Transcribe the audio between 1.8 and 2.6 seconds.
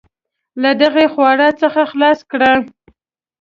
خلاص کړي.